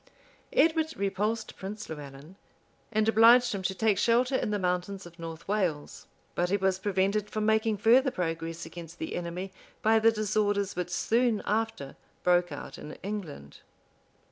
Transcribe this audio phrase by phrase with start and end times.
[0.53, 2.35] Edward repulsed Prince Lewellyn,
[2.91, 6.79] and obliged him to take shelter in the mountains of North Wales: but he was
[6.79, 9.51] prevented from making further progress against the enemy
[9.83, 13.59] by the disorders which soon after broke out in England.